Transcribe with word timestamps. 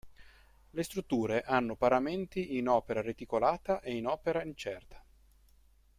Le 0.71 0.81
strutture 0.83 1.43
hanno 1.43 1.75
paramenti 1.75 2.57
in 2.57 2.67
opera 2.67 3.03
reticolata 3.03 3.81
e 3.81 3.93
in 3.95 4.07
opera 4.07 4.41
incerta. 4.41 5.05